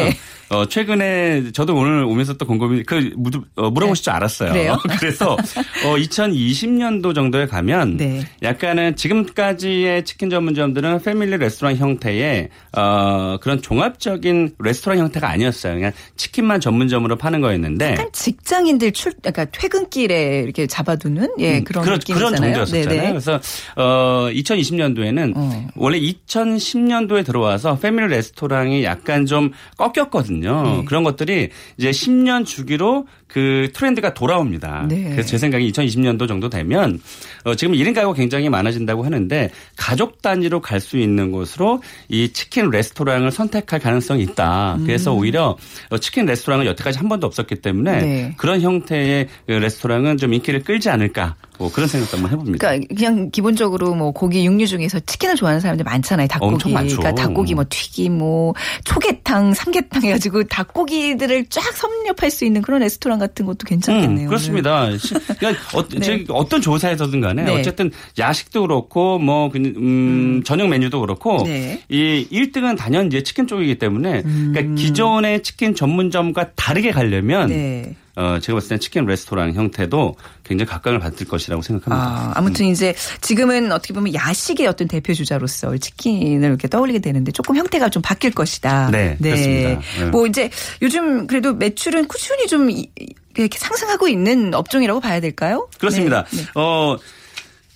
[0.53, 0.59] 네.
[0.59, 4.53] 어, 최근에 저도 오늘 오면서 또 곰곰이 그 묻- 어, 물어보실 줄 알았어요.
[4.53, 4.79] 그래요?
[5.01, 8.27] 그래서 어, 2020년도 정도에 가면 네.
[8.43, 15.75] 약간은 지금까지의 치킨 전문점들은 패밀리 레스토랑 형태의 어, 그런 종합적인 레스토랑 형태가 아니었어요.
[15.75, 21.99] 그냥 치킨만 전문점으로 파는 거였는데 약간 직장인들 출, 약간 퇴근길에 이렇게 잡아두는 예 그런 그런,
[21.99, 22.31] 느낌이잖아요.
[22.31, 22.89] 그런 정도였었잖아요.
[23.01, 23.09] 네네.
[23.11, 23.41] 그래서
[23.77, 25.69] 어 2020년도에는 어.
[25.77, 30.42] 원래 2010년도에 들어와서 패밀리 레스토랑이 약간 좀 꺾였거든요.
[30.43, 30.85] 네.
[30.85, 34.87] 그런 것들이 이제 10년 주기로 그 트렌드가 돌아옵니다.
[34.89, 35.05] 네.
[35.05, 37.01] 그래서 제 생각에 2020년도 정도 되면
[37.45, 42.69] 어 지금 1인 가구가 굉장히 많아진다고 하는데 가족 단위로 갈 수 있는 곳으로 이 치킨
[42.69, 44.79] 레스토랑을 선택할 가능성이 있다.
[44.85, 45.57] 그래서 오히려
[45.89, 48.35] 어, 치킨 레스토랑은 여태까지 한 번도 없었기 때문에 네.
[48.37, 51.37] 그런 형태의 그 레스토랑은 좀 인기를 끌지 않을까.
[51.59, 52.67] 뭐 그런 생각도 한번 해봅니다.
[52.67, 56.27] 그러니까 그냥 기본적으로 뭐 고기 육류 중에서 치킨을 좋아하는 사람들 많잖아요.
[56.27, 56.73] 닭고기.
[56.73, 63.21] 그러니까 닭고기 뭐 튀김 뭐 초계탕, 삼계탕 해가지고 닭고기들을 쫙 섭렵할 수 있는 그런 레스토랑
[63.23, 64.27] 같은 것도 괜찮겠네요.
[64.27, 64.97] 음, 그렇습니다.
[64.99, 66.01] 시- 그러니까 어, 네.
[66.01, 67.53] 제- 어떤 조사에서든 간에 네.
[67.59, 71.81] 어쨌든 야식도 그렇고 뭐 그, 음, 저녁 메뉴도 그렇고 네.
[71.89, 77.95] 이 1등은 단연 이제 치킨 쪽이기 때문에 그러니까 기존의 치킨 전문점과 다르게 가려면 네.
[78.15, 82.07] 어, 제가 봤을 땐 치킨 레스토랑 형태도 굉장히 각광을 받을 것이라고 생각합니다.
[82.07, 87.57] 아, 아무튼 이제 지금은 어떻게 보면 야식의 어떤 대표 주자로서 치킨을 이렇게 떠올리게 되는데 조금
[87.57, 88.91] 형태가 좀 바뀔 것이다.
[88.91, 89.81] 네, 그렇습니다.
[89.99, 90.05] 네.
[90.11, 90.51] 뭐 이제
[90.83, 92.91] 요즘 그래도 매출은 꾸준히 좀 이-
[93.37, 95.69] 이렇게 상승하고 있는 업종이라고 봐야 될까요?
[95.79, 96.25] 그렇습니다.
[96.33, 96.47] 네, 네.
[96.55, 96.99] 어,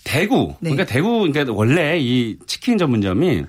[0.05, 0.55] 대구.
[0.61, 0.71] 네.
[0.71, 3.45] 그러니까 대구, 그러니까 원래 이 치킨 전문점이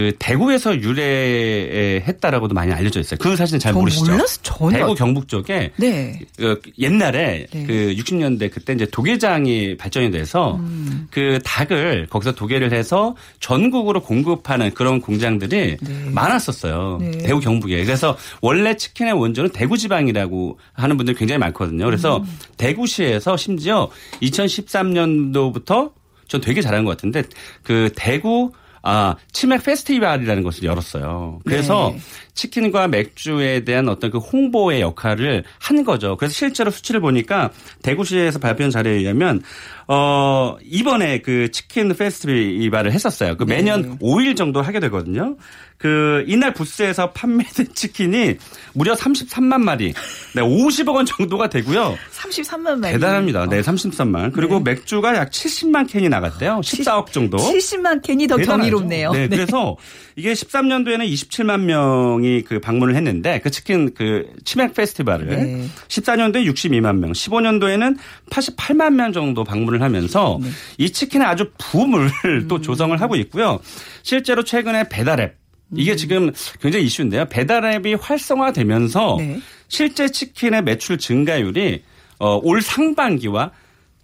[0.00, 3.18] 그 대구에서 유래했다라고도 많이 알려져 있어요.
[3.20, 4.10] 그 사실은 잘저 모르시죠?
[4.12, 4.70] 몰랐어.
[4.70, 6.18] 대구 경북 쪽에 네.
[6.40, 7.66] 어, 옛날에 네.
[7.66, 11.06] 그 60년대 그때 이제 도계장이 발전이 돼서 음.
[11.10, 15.76] 그 닭을 거기서 도계를 해서 전국으로 공급하는 그런 공장들이
[16.12, 16.96] 많았었어요.
[17.02, 17.10] 네.
[17.18, 17.84] 대구 경북에.
[17.84, 21.84] 그래서 원래 치킨의 원조는 대구 지방이라고 하는 분들이 굉장히 많거든요.
[21.84, 22.38] 그래서 음.
[22.56, 23.90] 대구시에서 심지어
[24.22, 25.92] 2013년도부터
[26.26, 27.24] 전 되게 잘한 것 같은데
[27.62, 31.40] 그 대구 아, 치맥 페스티벌이라는 것을 열었어요.
[31.44, 32.00] 그래서 네.
[32.34, 36.16] 치킨과 맥주에 대한 어떤 그 홍보의 역할을 한 거죠.
[36.16, 37.50] 그래서 실제로 수치를 보니까
[37.82, 39.42] 대구시에서 발표한 자료에 의하면
[39.88, 43.36] 어, 이번에 그 치킨 페스티벌을 했었어요.
[43.36, 45.36] 그 매년 5일 정도 하게 되거든요.
[45.78, 48.36] 그 이날 부스에서 판매된 치킨이
[48.74, 49.94] 무려 33만 마리.
[50.34, 51.96] 네, 50억 원 정도가 되고요.
[52.12, 52.92] 33만 마리.
[52.92, 53.48] 대단합니다.
[53.48, 54.32] 네, 33만.
[54.32, 56.60] 그리고 맥주가 약 70만 캔이 나갔대요.
[56.62, 57.38] 14억 정도.
[57.38, 58.58] 70만 캔이 더 대단하죠.
[58.60, 59.12] 경이롭네요.
[59.12, 59.76] 네, 그래서
[60.16, 65.66] 이게 13년도에는 27만 명이 그 방문을 했는데 그 치킨 그 치맥 페스티벌을 네.
[65.88, 67.96] 14년도에 62만 명, 15년도에는
[68.30, 70.48] 88만 명 정도 방문을 하면서 네.
[70.78, 72.48] 이 치킨의 아주 붐을 음.
[72.48, 73.60] 또 조성을 하고 있고요.
[74.02, 75.38] 실제로 최근에 배달앱
[75.76, 77.26] 이게 지금 굉장히 이슈인데요.
[77.26, 79.40] 배달앱이 활성화되면서 네.
[79.68, 81.82] 실제 치킨의 매출 증가율이
[82.18, 83.52] 어, 올 상반기와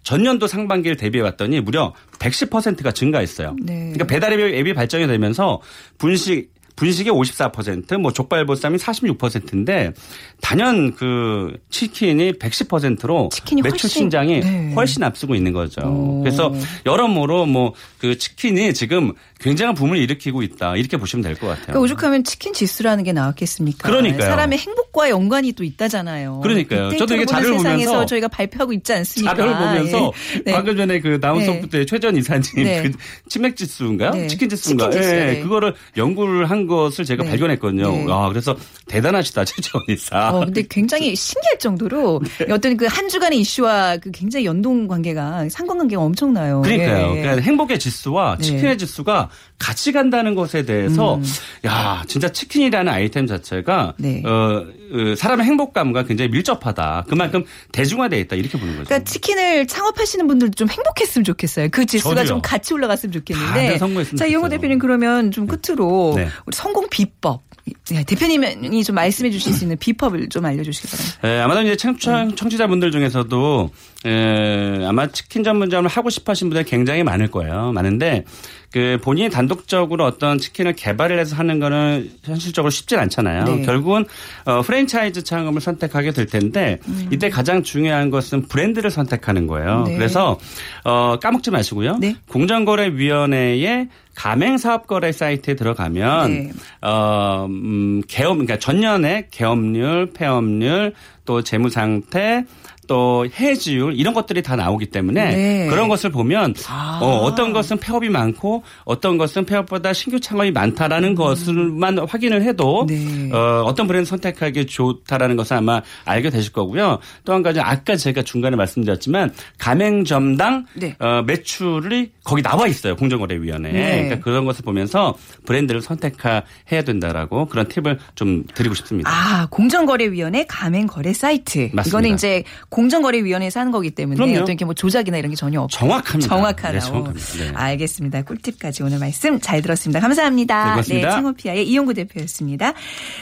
[0.03, 3.57] 전년도 상반기를 대비해 봤더니 무려 110%가 증가했어요.
[3.61, 3.91] 네.
[3.93, 5.59] 그러니까 배달 앱이, 앱이 발전이 되면서
[5.97, 9.91] 분식 분식이 54%, 뭐 족발보쌈이 46%인데
[10.39, 14.73] 단연 그 치킨이 110%로 치킨이 매출 훨씬, 신장이 네.
[14.73, 15.81] 훨씬 앞서고 있는 거죠.
[15.81, 16.21] 오.
[16.21, 16.53] 그래서
[16.85, 21.65] 여러모로 뭐 그 치킨이 지금 굉장한 붐을 일으키고 있다 이렇게 보시면 될 것 같아요.
[21.67, 23.87] 그러니까 오죽하면 치킨 지수라는 게 나왔겠습니까?
[23.87, 24.21] 그러니까요.
[24.29, 26.39] 사람의 행복과 연관이 또 있다잖아요.
[26.41, 26.97] 그러니까요.
[26.97, 29.35] 저도 이게 자료를 보면서 저희가 발표하고 있지 않습니까?
[29.35, 30.39] 자료를 보면서 예.
[30.43, 30.51] 네.
[30.53, 31.45] 방금 전에 그 나온 네.
[31.45, 32.81] 소프트의 최전 이사님 네.
[32.83, 32.91] 그
[33.29, 34.11] 치맥 지수인가요?
[34.11, 34.27] 네.
[34.27, 34.89] 치킨 지수인가?
[34.89, 35.39] 치킨 지수, 예, 네.
[35.41, 37.29] 그거를 연구를 한 것을 제가 네.
[37.29, 37.91] 발견했거든요.
[37.91, 38.05] 네.
[38.09, 38.55] 아, 그래서
[38.87, 40.29] 대단하시다 최전 이사.
[40.31, 42.51] 어, 근데 굉장히 신기할 정도로 네.
[42.51, 46.61] 어떤 그 한 주간의 이슈와 그 굉장히 연동 관계가 상관관계가 엄청나요.
[46.63, 47.15] 그러니까요.
[47.17, 47.21] 예.
[47.21, 48.43] 그러니까 행복의 지수와 네.
[48.43, 49.26] 치킨의 지수가
[49.59, 51.23] 같이 간다는 것에 대해서 음.
[51.65, 54.21] 야 진짜 치킨이라는 아이템 자체가 네.
[54.25, 57.05] 어, 어, 사람의 행복감과 굉장히 밀접하다.
[57.09, 58.85] 그만큼 대중화돼 있다 이렇게 보는 거죠.
[58.85, 61.69] 그러니까 치킨을 창업하시는 분들도 좀 행복했으면 좋겠어요.
[61.71, 62.25] 그 지수가 저도요.
[62.27, 63.77] 좀 같이 올라갔으면 좋겠는데.
[63.77, 64.49] 자, 이용호 좋겠어요.
[64.49, 66.27] 대표님 그러면 좀 끝으로 네.
[66.45, 67.46] 우리 성공 비법.
[67.89, 71.19] 네, 대표님이 좀 말씀해 주실 수 있는 비법을 좀 알려주시기 바랍니다.
[71.23, 72.35] 예, 아마도 이제 청취자, 네.
[72.35, 73.69] 청취자분들 중에서도
[74.05, 77.71] 예, 아마 치킨 전문점을 하고 싶어 하신 분들이 굉장히 많을 거예요.
[77.71, 78.25] 많은데
[78.71, 83.43] 그 본인이 단독적으로 어떤 치킨을 개발을 해서 하는 거는 현실적으로 쉽진 않잖아요.
[83.45, 83.61] 네.
[83.63, 84.05] 결국은
[84.45, 86.79] 어, 프랜차이즈 창업을 선택하게 될 텐데
[87.11, 89.83] 이때 가장 중요한 것은 브랜드를 선택하는 거예요.
[89.87, 89.95] 네.
[89.95, 90.37] 그래서
[90.83, 91.97] 어, 까먹지 마시고요.
[91.99, 92.15] 네.
[92.29, 96.51] 공정거래위원회의 가맹사업거래 사이트에 들어가면 네.
[96.81, 102.43] 어, 음, 개업, 그러니까 전년에 개업률, 폐업률, 또 재무 상태,
[102.87, 105.67] 또 해지율 이런 것들이 다 나오기 때문에 네.
[105.67, 106.99] 그런 것을 보면 아.
[107.01, 113.29] 어, 어떤 것은 폐업이 많고 어떤 것은 폐업보다 신규 창업이 많다라는 것을만 확인을 해도 네.
[113.31, 116.99] 어, 어떤 브랜드 선택하기 좋다라는 것을 아마 알게 되실 거고요.
[117.23, 120.95] 또 한 가지 아까 제가 중간에 말씀드렸지만 가맹점당 네.
[120.97, 123.71] 어, 매출이 거기 나와 있어요 공정거래위원회에.
[123.71, 124.03] 네.
[124.03, 126.41] 그러니까 그런 것을 보면서 브랜드를 선택해야
[126.85, 129.09] 된다라고 그런 팁을 좀 드리고 싶습니다.
[129.09, 131.69] 아, 공정거래위원회 가맹 거래 사이트.
[131.71, 131.87] 맞습니다.
[131.87, 134.41] 이거는 이제 공정거래위원회에서 하는 거기 때문에 그럼요.
[134.43, 135.71] 어떤 게뭐 조작이나 이런 게 전혀 없고.
[135.71, 136.27] 정확합니다.
[136.27, 136.73] 정확하다고.
[136.73, 137.27] 네, 정확합니다.
[137.37, 137.51] 네.
[137.53, 138.21] 알겠습니다.
[138.23, 140.01] 꿀팁까지 오늘 말씀 잘 들었습니다.
[140.01, 140.63] 감사합니다.
[140.65, 141.11] 네, 고맙습니다.
[141.11, 142.73] 창호피아의 이용구 대표였습니다.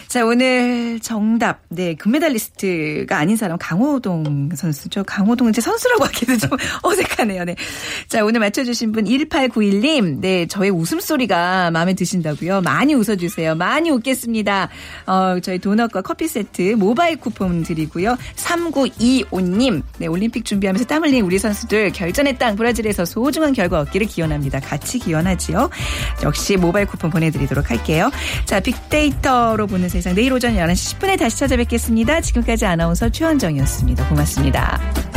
[0.08, 1.62] 자, 오늘 정답.
[1.70, 5.04] 네, 금메달리스트가 아닌 사람 강호동 선수죠.
[5.04, 6.50] 강호동 이제 선수라고 하기도 좀
[6.82, 7.44] 어색하네요.
[7.46, 7.56] 네.
[8.08, 10.20] 자, 오늘 맞춰주신 분 1891님.
[10.22, 12.62] 네, 저의 웃음소리가 마음에 드신다고요.
[12.62, 13.56] 많이 웃어주세요.
[13.56, 14.70] 많이 웃겠습니다.
[15.06, 18.18] 어, 저희 도넛과 커피 세트 모바일 쿠폰 드리고요.
[18.36, 19.84] 3925님.
[20.00, 24.62] 네, 올림픽 준비하면서 땀 흘린 우리 선수들 결전의 땅 브라질에서 소중한 결과 얻기를 기원합니다.
[24.62, 25.70] 같이 기원하지요.
[26.24, 28.10] 역시 모바일 쿠폰 보내드리도록 할게요.
[28.46, 32.22] 자, 빅데이터로 보는 세상 내일 오전 11시 10분에 다시 찾아뵙겠습니다.
[32.22, 34.08] 지금까지 아나운서 최원정이었습니다.
[34.08, 35.15] 고맙습니다.